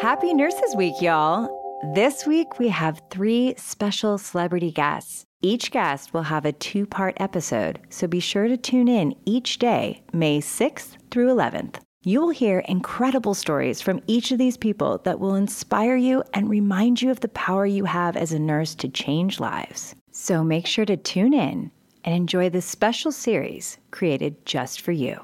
[0.00, 1.48] Happy Nurses Week, y'all.
[1.92, 5.24] This week we have three special celebrity guests.
[5.42, 9.58] Each guest will have a two part episode, so be sure to tune in each
[9.58, 11.80] day, May 6th through 11th.
[12.04, 16.48] You will hear incredible stories from each of these people that will inspire you and
[16.48, 19.96] remind you of the power you have as a nurse to change lives.
[20.12, 21.72] So make sure to tune in
[22.04, 25.18] and enjoy this special series created just for you.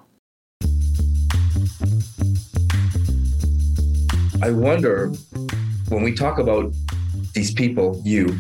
[4.43, 5.13] I wonder
[5.89, 6.73] when we talk about
[7.35, 8.37] these people, you,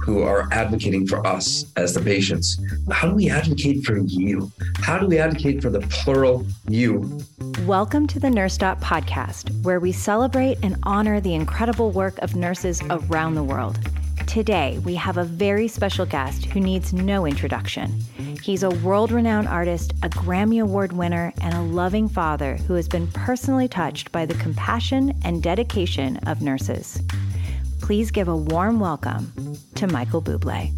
[0.00, 2.60] who are advocating for us as the patients,
[2.92, 4.52] how do we advocate for you?
[4.76, 7.20] How do we advocate for the plural you?
[7.66, 12.82] Welcome to the NurseDot podcast, where we celebrate and honor the incredible work of nurses
[12.90, 13.78] around the world.
[14.34, 18.00] Today, we have a very special guest who needs no introduction.
[18.42, 22.88] He's a world renowned artist, a Grammy Award winner, and a loving father who has
[22.88, 27.00] been personally touched by the compassion and dedication of nurses.
[27.80, 29.32] Please give a warm welcome
[29.76, 30.72] to Michael Bublé.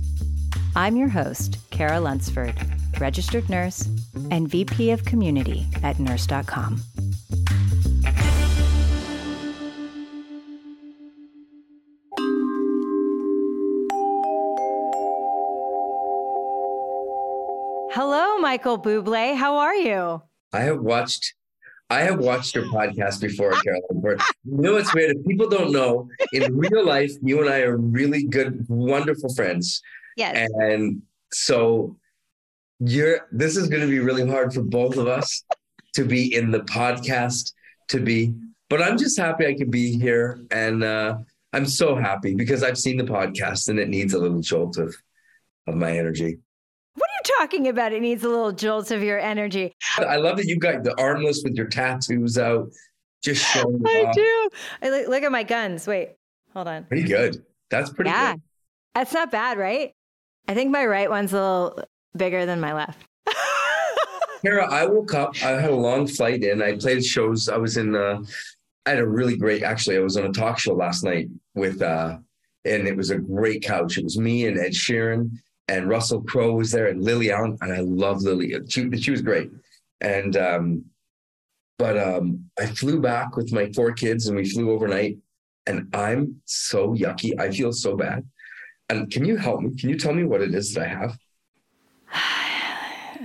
[0.77, 2.55] I'm your host, Cara Lunsford,
[3.01, 3.89] registered nurse
[4.31, 6.83] and VP of Community at nurse.com.
[18.47, 19.35] Michael Bublé.
[19.35, 20.23] How are you?
[20.53, 21.35] I have watched
[21.91, 24.01] I have watched your podcast before, Carolyn.
[24.01, 25.17] But you know what's weird?
[25.17, 29.83] If people don't know, in real life, you and I are really good, wonderful friends.
[30.17, 30.49] Yes.
[30.61, 31.97] And so
[32.79, 35.43] you're this is gonna be really hard for both of us
[35.97, 37.53] to be in the podcast,
[37.89, 38.33] to be,
[38.71, 40.39] but I'm just happy I could be here.
[40.53, 41.19] And uh,
[41.53, 44.95] I'm so happy because I've seen the podcast and it needs a little jolt of
[45.67, 46.39] of my energy
[47.39, 49.75] talking about it needs a little jolt of your energy.
[49.99, 52.71] I love that you got the armless with your tattoos out,
[53.23, 53.83] just showing.
[53.87, 54.15] I off.
[54.15, 54.49] do.
[54.83, 55.87] I look, look, at my guns.
[55.87, 56.11] Wait,
[56.53, 56.85] hold on.
[56.85, 57.45] Pretty good.
[57.71, 58.33] That's pretty yeah.
[58.33, 58.43] good.
[58.95, 59.93] That's not bad, right?
[60.49, 61.85] I think my right one's a little
[62.17, 63.05] bigger than my left.
[64.43, 65.35] Cara, I woke up.
[65.43, 66.63] I had a long flight in.
[66.63, 67.49] I played shows.
[67.49, 67.95] I was in.
[67.95, 68.23] Uh,
[68.87, 69.63] I had a really great.
[69.63, 72.19] Actually, I was on a talk show last night with, uh,
[72.65, 73.99] and it was a great couch.
[73.99, 75.31] It was me and Ed Sheeran
[75.69, 78.55] and Russell Crowe was there and Lily Allen, and I love Lily.
[78.69, 79.51] She, she was great.
[80.01, 80.85] And um,
[81.79, 85.19] but um, I flew back with my four kids and we flew overnight.
[85.67, 87.39] And I'm so yucky.
[87.39, 88.25] I feel so bad.
[88.89, 89.77] And can you help me?
[89.77, 91.19] Can you tell me what it is that I have?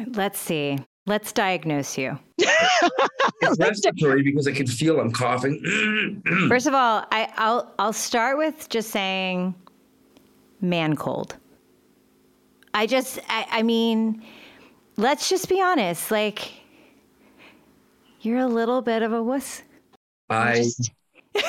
[0.16, 0.80] Let's see.
[1.06, 2.18] Let's diagnose you.
[2.38, 6.22] it's respiratory because I can feel I'm coughing.
[6.48, 9.56] First of all, I, I'll I'll start with just saying
[10.62, 11.38] man cold.
[12.74, 14.24] I just, I, I mean,
[14.98, 16.12] let's just be honest.
[16.12, 16.52] Like,
[18.22, 19.64] you're a little bit of a wuss.
[20.30, 20.56] I.
[20.58, 20.92] Just...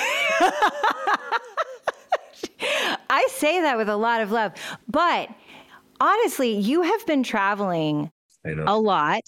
[3.10, 4.53] I say that with a lot of love,
[4.88, 5.28] but
[6.00, 8.10] honestly, you have been traveling
[8.44, 9.22] a lot.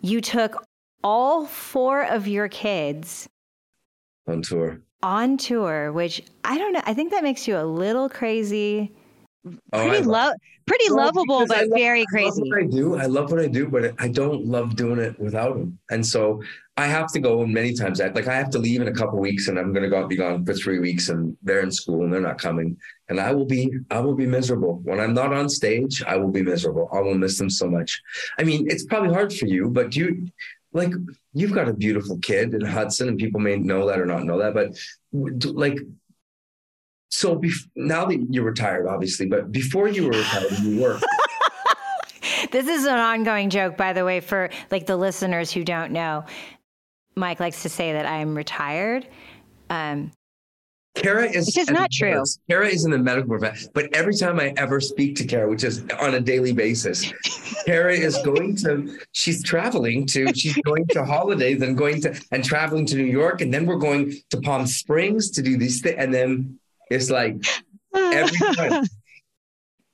[0.00, 0.66] You took
[1.02, 3.28] all four of your kids
[4.26, 4.80] on tour.
[5.02, 6.82] On tour, which I don't know.
[6.84, 8.92] I think that makes you a little crazy.
[9.44, 10.34] Oh, pretty love,
[10.66, 12.42] pretty well, lovable, but love, very crazy.
[12.54, 12.96] I, I do.
[12.96, 15.78] I love what I do, but I don't love doing it without him.
[15.90, 16.42] And so
[16.76, 18.00] I have to go many times.
[18.00, 20.06] I, like I have to leave in a couple weeks, and I'm going to go
[20.06, 22.76] be gone for three weeks, and they're in school and they're not coming,
[23.08, 26.02] and I will be I will be miserable when I'm not on stage.
[26.04, 26.88] I will be miserable.
[26.92, 28.00] I will miss them so much.
[28.38, 30.28] I mean, it's probably hard for you, but you
[30.72, 30.92] like
[31.34, 34.38] you've got a beautiful kid in Hudson, and people may know that or not know
[34.38, 34.76] that, but
[35.44, 35.78] like
[37.12, 41.04] so bef- now that you're retired, obviously, but before you were retired, you worked.
[42.50, 46.24] this is an ongoing joke, by the way, for like the listeners who don't know.
[47.14, 49.06] Mike likes to say that I'm retired.
[49.68, 50.10] Um,
[50.94, 52.22] Cara is which is not true.
[52.48, 55.64] Cara is in the medical profession, but every time I ever speak to Cara, which
[55.64, 57.12] is on a daily basis,
[57.66, 58.98] Cara is going to.
[59.12, 60.32] She's traveling to.
[60.34, 63.76] She's going to holidays and going to and traveling to New York, and then we're
[63.76, 66.58] going to Palm Springs to do these things, and then
[66.92, 67.36] it's like
[67.94, 68.84] every time.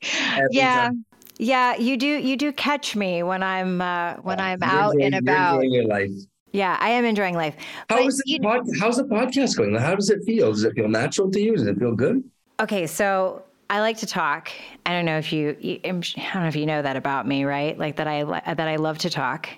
[0.02, 0.88] Every yeah.
[0.88, 1.04] Time.
[1.38, 5.14] Yeah, you do you do catch me when I'm uh, when I'm you're out enjoying,
[5.14, 5.60] and about.
[5.62, 6.10] your life.
[6.52, 7.54] Yeah, I am enjoying life.
[7.88, 9.74] How is the pod, how's the podcast going?
[9.76, 10.50] How does it feel?
[10.50, 11.54] Does it feel natural to you?
[11.56, 12.24] Does it feel good?
[12.58, 14.50] Okay, so I like to talk.
[14.84, 17.78] I don't know if you, I don't know if you know that about me, right?
[17.78, 19.48] Like that I that I love to talk,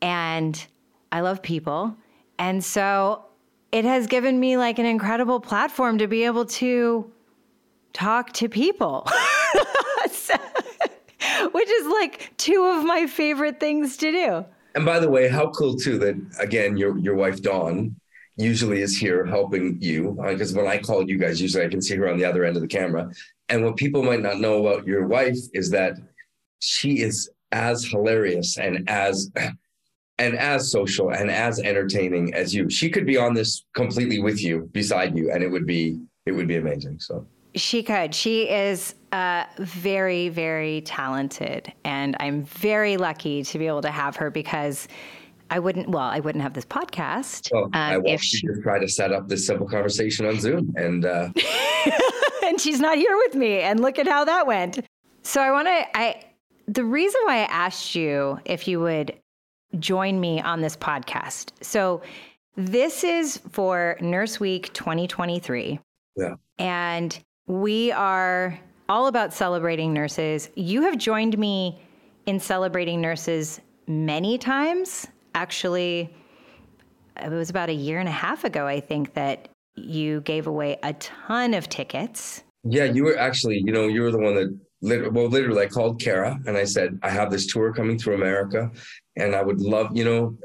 [0.00, 0.66] and
[1.12, 1.94] I love people,
[2.38, 3.25] and so
[3.72, 7.10] it has given me like an incredible platform to be able to
[7.92, 9.06] talk to people.
[10.10, 10.34] so,
[11.52, 14.44] which is like two of my favorite things to do.
[14.74, 17.96] And by the way, how cool too that again your your wife Dawn
[18.36, 21.96] usually is here helping you because when I call you guys, usually I can see
[21.96, 23.10] her on the other end of the camera.
[23.48, 25.94] And what people might not know about your wife is that
[26.58, 29.30] she is as hilarious and as
[30.18, 32.70] and as social and as entertaining as you.
[32.70, 36.32] She could be on this completely with you, beside you, and it would be it
[36.32, 36.98] would be amazing.
[37.00, 38.14] So she could.
[38.14, 44.16] She is uh, very, very talented, and I'm very lucky to be able to have
[44.16, 44.88] her because
[45.50, 45.88] I wouldn't.
[45.88, 49.12] Well, I wouldn't have this podcast well, um, I if she just try to set
[49.12, 51.30] up this simple conversation on Zoom, and uh...
[52.44, 53.60] and she's not here with me.
[53.60, 54.80] And look at how that went.
[55.22, 55.98] So I want to.
[55.98, 56.24] I
[56.68, 59.18] the reason why I asked you if you would
[59.78, 61.50] join me on this podcast.
[61.60, 62.02] So
[62.56, 65.78] this is for Nurse Week 2023.
[66.16, 66.34] Yeah.
[66.58, 68.58] And we are
[68.88, 70.50] all about celebrating nurses.
[70.54, 71.80] You have joined me
[72.26, 75.06] in celebrating nurses many times.
[75.34, 76.14] Actually,
[77.22, 80.78] it was about a year and a half ago, I think, that you gave away
[80.82, 82.42] a ton of tickets.
[82.64, 84.58] Yeah, you were actually, you know, you were the one that
[85.12, 88.70] well, literally, I called Kara and I said, I have this tour coming through America,
[89.16, 90.36] and I would love, you know,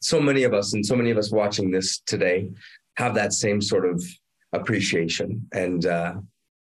[0.00, 2.48] so many of us and so many of us watching this today
[2.96, 4.02] have that same sort of
[4.52, 6.14] appreciation and uh,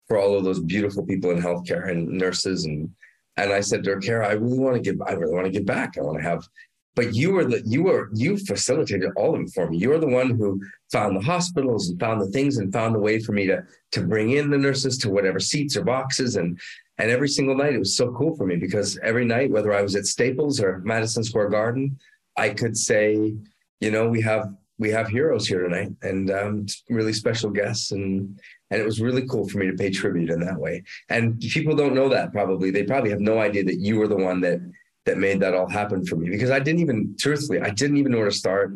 [0.07, 2.91] for all of those beautiful people in healthcare and nurses and
[3.39, 5.51] and I said to her, Cara, I really want to give, I really want to
[5.51, 5.97] give back.
[5.97, 6.47] I want to have
[6.95, 9.79] but you were the you were you facilitated all of it for me.
[9.79, 10.61] You were the one who
[10.91, 13.63] found the hospitals and found the things and found a way for me to
[13.93, 16.61] to bring in the nurses to whatever seats or boxes and
[17.03, 19.83] and every single night it was so cool for me because every night, whether I
[19.83, 21.99] was at Staples or Madison Square Garden,
[22.37, 23.35] I could say,
[23.81, 28.39] you know, we have we have heroes here tonight and um, really special guests and
[28.71, 30.85] and it was really cool for me to pay tribute in that way.
[31.09, 32.71] And people don't know that probably.
[32.71, 34.61] They probably have no idea that you were the one that
[35.05, 38.13] that made that all happen for me because I didn't even, truthfully, I didn't even
[38.13, 38.75] know where to start.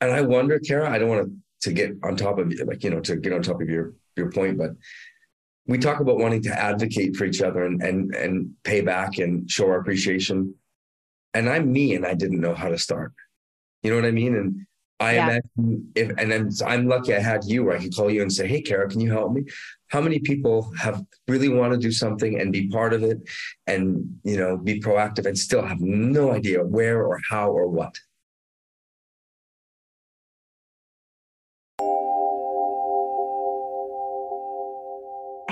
[0.00, 2.84] And I wonder, Cara, I don't want to, to get on top of you, like,
[2.84, 4.70] you know, to get on top of your, your point, but
[5.66, 9.50] we talk about wanting to advocate for each other and, and, and pay back and
[9.50, 10.54] show our appreciation.
[11.34, 13.12] And I'm me and I didn't know how to start.
[13.82, 14.36] You know what I mean?
[14.36, 14.66] And
[14.98, 15.24] I yeah.
[15.24, 18.32] imagine if, and then I'm lucky I had you where I could call you and
[18.32, 19.44] say, Hey, Cara, can you help me?
[19.88, 23.18] How many people have really want to do something and be part of it
[23.66, 27.94] and, you know, be proactive and still have no idea where or how or what?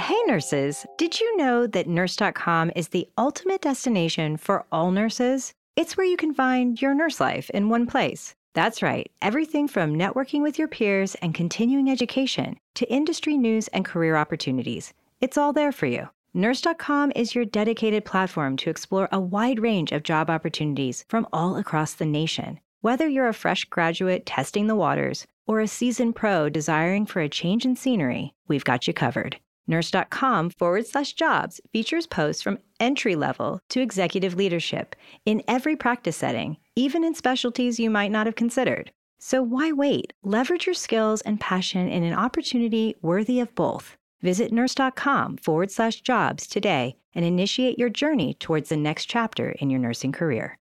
[0.04, 5.54] Hey, nurses, did you know that nurse.com is the ultimate destination for all nurses?
[5.76, 8.34] It's where you can find your nurse life in one place.
[8.52, 13.82] That's right, everything from networking with your peers and continuing education to industry news and
[13.82, 14.92] career opportunities.
[15.22, 16.10] It's all there for you.
[16.34, 21.56] Nurse.com is your dedicated platform to explore a wide range of job opportunities from all
[21.56, 22.60] across the nation.
[22.82, 27.28] Whether you're a fresh graduate testing the waters or a seasoned pro desiring for a
[27.30, 29.38] change in scenery, we've got you covered.
[29.66, 34.94] Nurse.com forward slash jobs features posts from entry level to executive leadership
[35.24, 38.92] in every practice setting, even in specialties you might not have considered.
[39.18, 40.12] So why wait?
[40.22, 43.96] Leverage your skills and passion in an opportunity worthy of both.
[44.20, 49.70] Visit nurse.com forward slash jobs today and initiate your journey towards the next chapter in
[49.70, 50.58] your nursing career.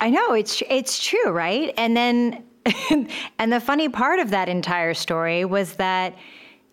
[0.00, 1.72] I know it's it's true, right?
[1.76, 2.44] And then
[3.38, 6.14] and the funny part of that entire story was that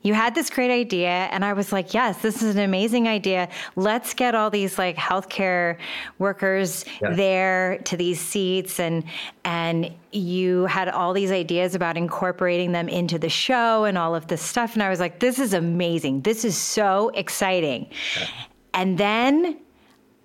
[0.06, 3.50] you had this great idea and i was like yes this is an amazing idea
[3.76, 5.78] let's get all these like healthcare
[6.20, 7.14] workers yeah.
[7.16, 9.04] there to these seats and
[9.46, 14.28] and you had all these ideas about incorporating them into the show and all of
[14.28, 17.90] this stuff and i was like this is amazing this is so exciting
[18.20, 18.28] yeah.
[18.76, 19.58] and then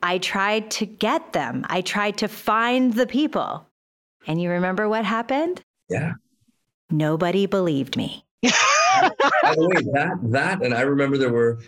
[0.02, 1.64] I tried to get them.
[1.68, 3.66] I tried to find the people.
[4.26, 5.60] And you remember what happened?
[5.88, 6.14] Yeah.
[6.90, 8.24] Nobody believed me.
[8.42, 11.60] By the way, that that and I remember there were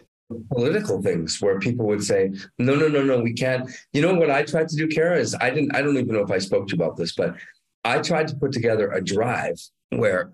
[0.53, 4.31] political things where people would say, "No, no, no, no, we can't." You know what
[4.31, 5.19] I tried to do, Cara?
[5.19, 5.75] Is I didn't.
[5.75, 7.37] I don't even know if I spoke to you about this, but
[7.85, 9.61] I tried to put together a drive
[9.91, 10.33] where,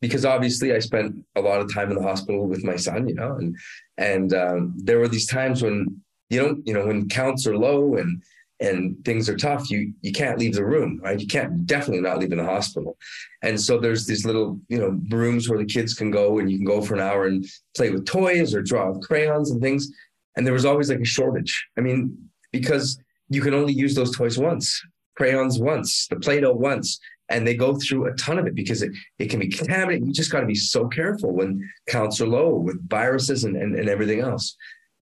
[0.00, 3.14] because obviously I spent a lot of time in the hospital with my son, you
[3.14, 3.56] know, and
[3.96, 7.96] and um, there were these times when you don't, you know, when counts are low
[7.96, 8.22] and
[8.58, 11.20] and things are tough, you you can't leave the room, right?
[11.20, 12.96] You can't definitely not leave in the hospital.
[13.42, 16.56] And so there's these little, you know, rooms where the kids can go and you
[16.56, 17.44] can go for an hour and
[17.76, 19.88] play with toys or draw with crayons and things.
[20.36, 21.66] And there was always like a shortage.
[21.76, 22.16] I mean,
[22.52, 24.80] because you can only use those toys once,
[25.16, 26.98] crayons once, the Play-Doh once.
[27.28, 30.06] And they go through a ton of it because it, it can be contaminated.
[30.06, 33.74] You just got to be so careful when counts are low with viruses and, and,
[33.74, 34.56] and everything else.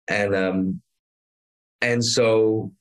[0.07, 0.81] And um,
[1.85, 2.71] and so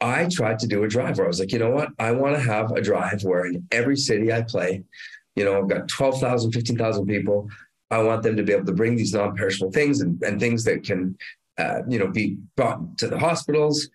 [0.00, 1.90] I tried to do a drive where I was like, you know what?
[1.98, 4.82] I want to have a drive where in every city I play,
[5.36, 7.46] you know, I've got 12,000, 15,000 people.
[7.90, 10.82] I want them to be able to bring these non-perishable things and, and things that
[10.82, 11.16] can,
[11.58, 13.90] uh, you know, be brought to the hospitals.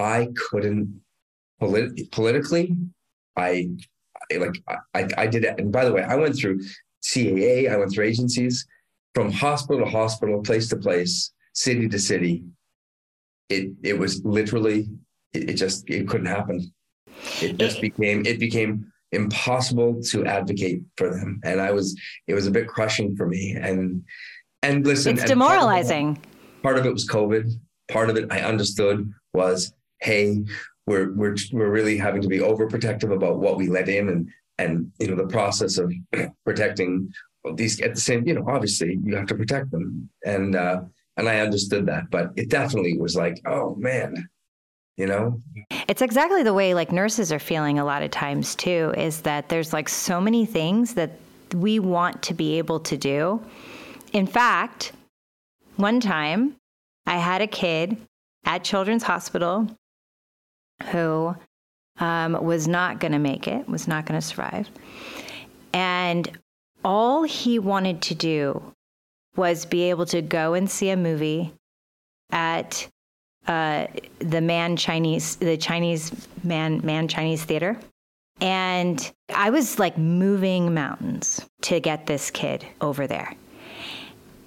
[0.00, 1.00] I couldn't
[1.60, 2.74] polit- politically.
[3.36, 3.70] I,
[4.32, 4.60] I like
[4.92, 5.60] I, I did it.
[5.60, 6.62] And by the way, I went through
[7.04, 7.70] CAA.
[7.70, 8.66] I went through agencies
[9.14, 12.44] from hospital to hospital, place to place, city to city.
[13.48, 14.88] It it was literally
[15.32, 16.72] it, it just it couldn't happen.
[17.40, 21.40] It just became it became impossible to advocate for them.
[21.44, 23.56] And I was, it was a bit crushing for me.
[23.58, 24.04] And,
[24.62, 26.16] and listen, it's demoralizing.
[26.16, 27.52] Part of, it, part of it was COVID.
[27.88, 30.44] Part of it I understood was, hey,
[30.86, 34.90] we're, we're, we're really having to be overprotective about what we let in and, and,
[34.98, 35.92] you know, the process of
[36.44, 37.12] protecting
[37.54, 40.08] these at the same, you know, obviously you have to protect them.
[40.24, 40.82] And, uh,
[41.16, 44.28] and I understood that, but it definitely was like, oh man,
[44.96, 45.40] you know?
[45.88, 49.48] It's exactly the way like nurses are feeling a lot of times too is that
[49.48, 51.12] there's like so many things that
[51.54, 53.42] we want to be able to do.
[54.12, 54.92] In fact
[55.76, 56.56] one time
[57.06, 57.96] i had a kid
[58.44, 59.68] at children's hospital
[60.90, 61.34] who
[61.98, 64.68] um, was not going to make it was not going to survive.
[65.72, 66.30] And
[66.84, 68.62] all he wanted to do
[69.36, 71.52] was be able to go and see a movie
[72.30, 72.88] at
[73.46, 73.86] uh,
[74.18, 77.78] the Mann Chinese, the Chinese man, Mann Chinese theater.
[78.40, 83.34] And I was like moving mountains to get this kid over there.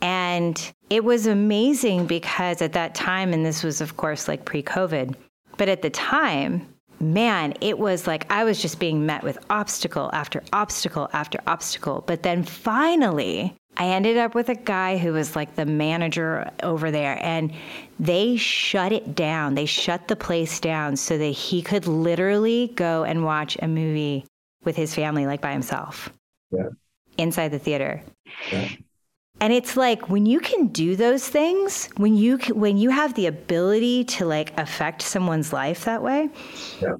[0.01, 4.63] And it was amazing because at that time, and this was, of course, like pre
[4.63, 5.15] COVID,
[5.57, 6.67] but at the time,
[6.99, 12.03] man, it was like I was just being met with obstacle after obstacle after obstacle.
[12.05, 16.91] But then finally, I ended up with a guy who was like the manager over
[16.91, 17.53] there, and
[17.97, 19.55] they shut it down.
[19.55, 24.25] They shut the place down so that he could literally go and watch a movie
[24.65, 26.11] with his family, like by himself,
[26.51, 26.67] yeah.
[27.17, 28.03] inside the theater.
[28.51, 28.67] Yeah.
[29.39, 33.13] And it's like when you can do those things, when you can, when you have
[33.13, 36.29] the ability to like affect someone's life that way,
[36.81, 36.95] yeah.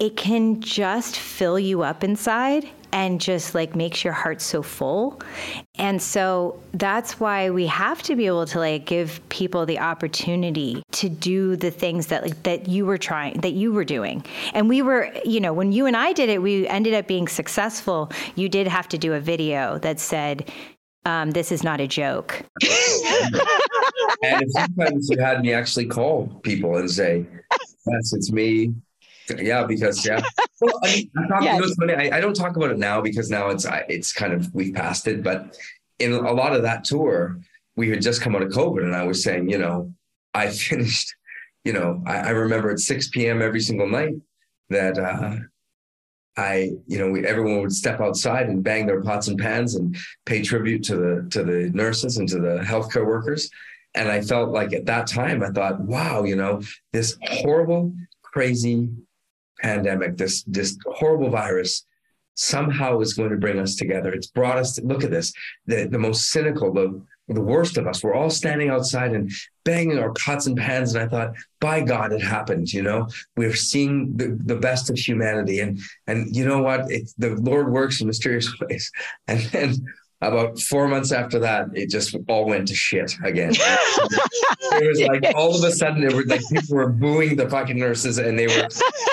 [0.00, 5.20] it can just fill you up inside and just like makes your heart so full.
[5.74, 10.82] And so that's why we have to be able to like give people the opportunity
[10.92, 14.24] to do the things that like that you were trying that you were doing.
[14.54, 17.26] And we were, you know, when you and I did it, we ended up being
[17.26, 18.12] successful.
[18.36, 20.50] You did have to do a video that said
[21.04, 22.44] um, this is not a joke.
[24.22, 28.72] and sometimes you had me actually call people and say, yes, it's me.
[29.38, 30.20] Yeah, because yeah.
[30.60, 31.76] Well, I, mean, I, talk, yes.
[31.78, 34.52] you know, I, I, don't talk about it now because now it's it's kind of
[34.54, 35.22] we've passed it.
[35.22, 35.58] But
[35.98, 37.40] in a lot of that tour,
[37.76, 39.92] we had just come out of COVID, and I was saying, you know,
[40.32, 41.14] I finished.
[41.64, 43.40] You know, I, I remember at 6 p.m.
[43.40, 44.12] every single night
[44.68, 45.36] that uh,
[46.36, 49.96] I, you know, we, everyone would step outside and bang their pots and pans and
[50.26, 53.50] pay tribute to the to the nurses and to the healthcare workers.
[53.94, 56.62] And I felt like at that time, I thought, wow, you know,
[56.92, 58.88] this horrible, crazy
[59.60, 61.86] pandemic, this this horrible virus
[62.34, 64.12] somehow is going to bring us together.
[64.12, 65.32] It's brought us to look at this.
[65.66, 68.02] The the most cynical, the the worst of us.
[68.02, 69.30] We're all standing outside and
[69.64, 70.94] banging our pots and pans.
[70.94, 72.72] And I thought, by God, it happened.
[72.72, 75.60] You know, we're seeing the, the best of humanity.
[75.60, 76.86] And and you know what?
[77.18, 78.90] The Lord works in mysterious ways.
[79.26, 79.86] And then
[80.28, 83.52] about four months after that, it just all went to shit again.
[83.58, 87.78] it was like all of a sudden, it was like people were booing the fucking
[87.78, 88.68] nurses and they were,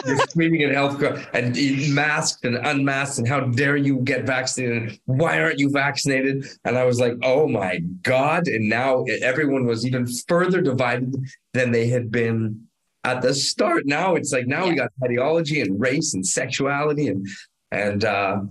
[0.06, 1.01] they were screaming at health
[1.34, 1.56] and
[1.94, 5.00] masked and unmasked and how dare you get vaccinated?
[5.06, 6.46] Why aren't you vaccinated?
[6.65, 8.48] And I was like, oh my God.
[8.48, 11.15] And now everyone was even further divided
[11.53, 12.68] than they had been
[13.03, 13.86] at the start.
[13.86, 14.70] Now it's like, now yeah.
[14.70, 17.27] we got ideology and race and sexuality and,
[17.72, 18.41] and, uh,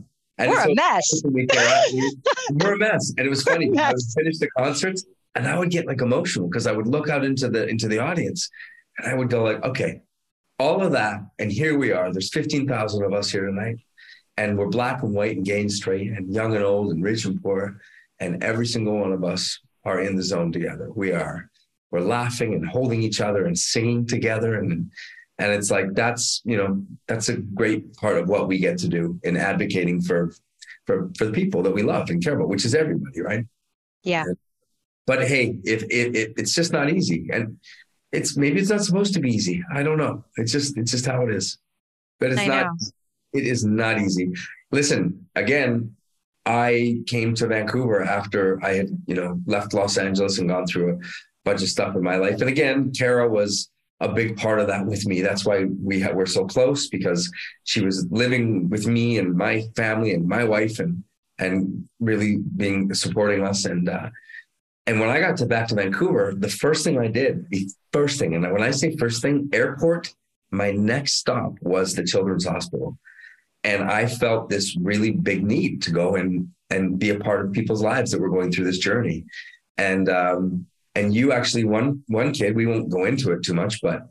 [0.41, 1.23] and we're a mess.
[2.53, 3.13] we're a mess.
[3.17, 3.71] And it was funny.
[3.79, 5.05] I would finish the concerts
[5.35, 7.99] and I would get like emotional because I would look out into the into the
[7.99, 8.49] audience
[8.99, 10.03] and I would go like, okay,
[10.59, 12.13] all of that, and here we are.
[12.13, 13.77] There's 15,000 of us here tonight,
[14.37, 17.25] and we're black and white and gay and straight and young and old and rich
[17.25, 17.81] and poor,
[18.19, 20.91] and every single one of us are in the zone together.
[20.95, 21.51] We are.
[21.91, 24.91] We're laughing and holding each other and singing together and
[25.41, 28.89] and it's like that's you know that's a great part of what we get to
[28.89, 30.33] do in advocating for
[30.87, 33.45] for for the people that we love and care about which is everybody right?
[34.03, 34.25] Yeah.
[35.07, 37.29] But hey if it, it, it's just not easy.
[37.33, 37.59] And
[38.13, 39.63] it's maybe it's not supposed to be easy.
[39.75, 40.25] I don't know.
[40.37, 41.59] It's just it's just how it is.
[42.19, 42.89] But it's I not know.
[43.33, 44.33] it is not easy.
[44.71, 45.97] Listen again
[46.47, 50.95] i came to vancouver after i had you know left los angeles and gone through
[50.95, 50.99] a
[51.45, 52.41] bunch of stuff in my life.
[52.41, 53.71] And again, Cara was
[54.01, 55.21] a big part of that with me.
[55.21, 57.31] That's why we ha- we're so close because
[57.65, 61.05] she was living with me and my family and my wife and
[61.39, 63.65] and really being supporting us.
[63.65, 64.11] And uh,
[64.87, 68.19] and when I got to back to Vancouver, the first thing I did, the first
[68.19, 70.13] thing, and when I say first thing, airport,
[70.51, 72.99] my next stop was the Children's Hospital,
[73.65, 77.53] and I felt this really big need to go and and be a part of
[77.53, 79.27] people's lives that were going through this journey,
[79.77, 83.81] and um, and you actually one one kid we won't go into it too much
[83.81, 84.03] but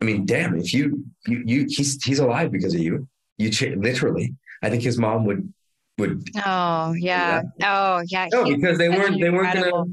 [0.00, 3.08] i mean damn if you you, you he's he's alive because of you.
[3.38, 4.34] You ch- literally.
[4.62, 5.52] I think his mom would
[5.98, 7.42] would oh yeah.
[7.62, 8.28] Oh yeah.
[8.32, 9.84] No because they weren't they weren't gonna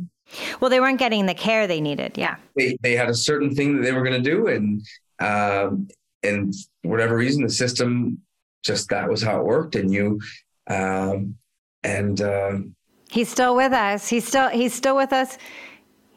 [0.60, 2.38] well they weren't getting the care they needed yeah.
[2.56, 4.82] They, they had a certain thing that they were going to do and
[5.20, 5.88] um
[6.24, 8.20] and whatever reason the system
[8.64, 10.20] just that was how it worked and you
[10.68, 11.36] um
[11.84, 12.76] and um
[13.10, 14.08] he's still with us.
[14.08, 15.38] He's still he's still with us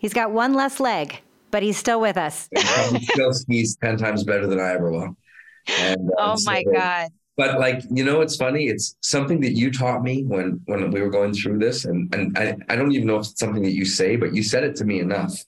[0.05, 2.47] He's got one less leg, but he's still with us.
[2.55, 5.17] he still skis 10 times better than I ever will.
[5.79, 7.09] And, uh, oh my so, God.
[7.39, 8.67] But like, you know, it's funny.
[8.67, 11.87] It's something that you taught me when, when we were going through this.
[11.87, 14.43] And, and I, I don't even know if it's something that you say, but you
[14.43, 15.43] said it to me enough.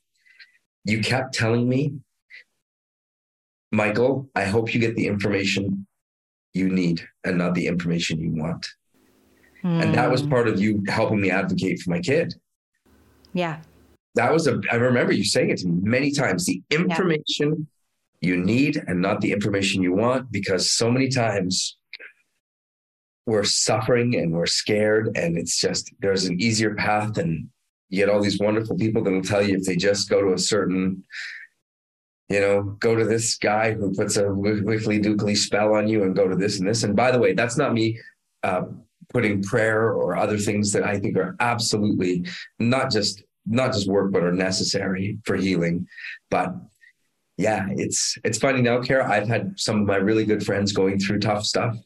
[0.86, 1.92] You kept telling me,
[3.72, 5.86] Michael, I hope you get the information
[6.54, 8.66] you need and not the information you want.
[9.62, 10.30] And that was hmm.
[10.30, 12.32] part of you helping me advocate for my kid.
[13.34, 13.58] Yeah
[14.16, 17.68] that was a i remember you saying it to me many times the information
[18.20, 18.28] yeah.
[18.28, 21.76] you need and not the information you want because so many times
[23.26, 27.48] we're suffering and we're scared and it's just there's an easier path and
[27.88, 30.32] you get all these wonderful people that will tell you if they just go to
[30.32, 31.04] a certain
[32.28, 36.16] you know go to this guy who puts a wickly dookly spell on you and
[36.16, 37.98] go to this and this and by the way that's not me
[38.42, 38.62] uh,
[39.12, 42.24] putting prayer or other things that i think are absolutely
[42.58, 45.86] not just not just work, but are necessary for healing.
[46.30, 46.54] But
[47.36, 49.10] yeah, it's it's funny now, Cara.
[49.10, 51.76] I've had some of my really good friends going through tough stuff.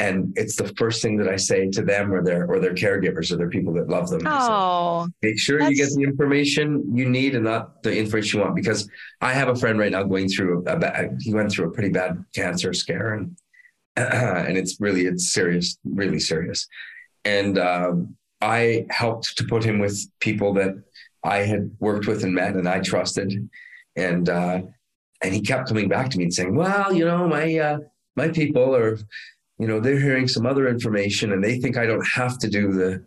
[0.00, 3.30] And it's the first thing that I say to them or their or their caregivers
[3.30, 4.22] or their people that love them.
[4.26, 8.56] Oh, make sure you get the information you need and not the information you want.
[8.56, 8.88] Because
[9.20, 11.90] I have a friend right now going through a, a he went through a pretty
[11.90, 13.36] bad cancer scare and
[13.96, 16.66] and it's really it's serious, really serious.
[17.24, 20.74] And um, I helped to put him with people that
[21.24, 23.48] I had worked with and met and I trusted.
[23.96, 24.62] And uh,
[25.22, 27.78] and he kept coming back to me and saying, Well, you know, my uh,
[28.16, 28.98] my people are,
[29.58, 32.72] you know, they're hearing some other information and they think I don't have to do
[32.72, 33.04] the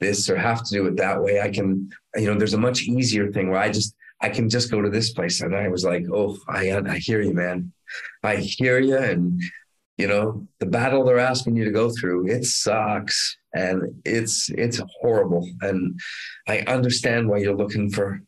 [0.00, 1.40] this or have to do it that way.
[1.40, 4.70] I can, you know, there's a much easier thing where I just I can just
[4.70, 5.42] go to this place.
[5.42, 7.72] And I was like, Oh, I I hear you, man.
[8.22, 8.96] I hear you.
[8.96, 9.40] And
[9.98, 14.80] you know, the battle they're asking you to go through, it sucks and it's it's
[15.00, 15.48] horrible.
[15.60, 15.98] And
[16.46, 18.20] I understand why you're looking for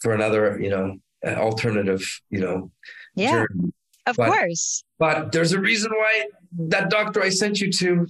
[0.00, 2.70] for another, you know, alternative, you know,
[3.16, 3.72] yeah, journey.
[4.06, 4.84] of but, course.
[4.98, 6.26] But there's a reason why
[6.68, 8.06] that doctor I sent you to,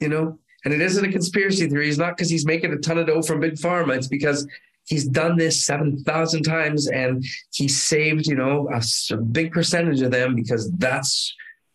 [0.00, 1.88] you know, and it isn't a conspiracy theory.
[1.88, 3.96] It's not because he's making a ton of dough from big pharma.
[3.96, 4.46] It's because
[4.86, 8.80] he's done this 7,000 times and he saved, you know, a,
[9.12, 11.34] a, big percentage of them because that's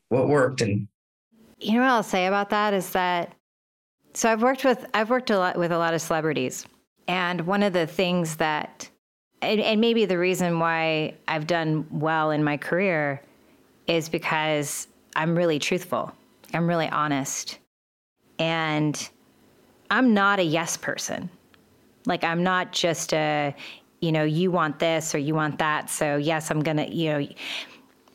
[0.09, 0.87] what worked and
[1.59, 3.33] you know what I'll say about that is that
[4.13, 6.65] so I've worked with I've worked a lot with a lot of celebrities
[7.07, 8.89] and one of the things that
[9.41, 13.21] and, and maybe the reason why I've done well in my career
[13.87, 16.11] is because I'm really truthful.
[16.53, 17.59] I'm really honest.
[18.39, 19.09] And
[19.89, 21.29] I'm not a yes person.
[22.05, 23.55] Like I'm not just a
[23.99, 27.09] you know, you want this or you want that, so yes, I'm going to, you
[27.09, 27.27] know,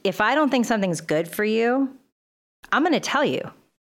[0.04, 1.90] if I don't think something's good for you,
[2.70, 3.42] I'm going to tell you.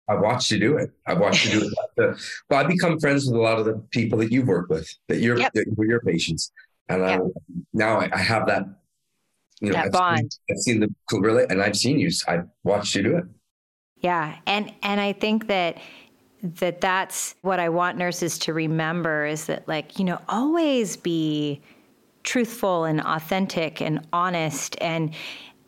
[0.09, 0.91] I've watched you do it.
[1.07, 1.73] I've watched you do it.
[2.51, 5.19] Well, I've become friends with a lot of the people that you've worked with, that
[5.19, 5.53] you're, yep.
[5.53, 6.51] that were your patients.
[6.89, 7.21] And yep.
[7.21, 7.25] I,
[7.73, 8.65] now I, I, have that,
[9.61, 10.33] you know, that I've bond.
[10.33, 12.11] Seen, I've seen the really, and I've seen you.
[12.27, 13.25] I've watched you do it.
[13.99, 15.79] Yeah, and and I think that
[16.43, 21.61] that that's what I want nurses to remember is that like you know always be
[22.25, 25.15] truthful and authentic and honest and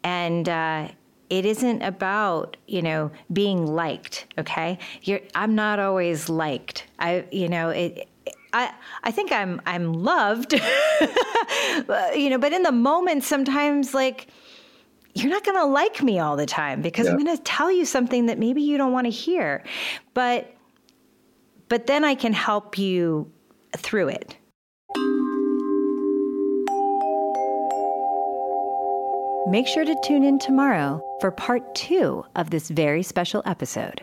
[0.04, 0.88] and uh,
[1.30, 7.48] it isn't about you know being liked okay You're, i'm not always liked i you
[7.48, 8.08] know it
[8.56, 10.52] I, I think I'm I'm loved,
[12.14, 12.38] you know.
[12.38, 14.28] But in the moment, sometimes like
[15.12, 17.12] you're not going to like me all the time because yeah.
[17.12, 19.64] I'm going to tell you something that maybe you don't want to hear.
[20.14, 20.54] But
[21.68, 23.28] but then I can help you
[23.76, 24.36] through it.
[29.46, 34.02] Make sure to tune in tomorrow for part two of this very special episode.